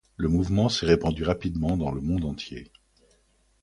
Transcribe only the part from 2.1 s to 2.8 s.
entier.